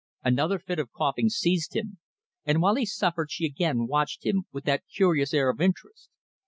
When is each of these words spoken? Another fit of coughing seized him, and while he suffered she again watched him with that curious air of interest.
Another 0.23 0.57
fit 0.57 0.79
of 0.79 0.91
coughing 0.91 1.29
seized 1.29 1.75
him, 1.75 1.99
and 2.43 2.59
while 2.59 2.73
he 2.73 2.87
suffered 2.87 3.29
she 3.29 3.45
again 3.45 3.85
watched 3.85 4.25
him 4.25 4.45
with 4.51 4.63
that 4.63 4.81
curious 4.91 5.31
air 5.31 5.51
of 5.51 5.61
interest. 5.61 6.09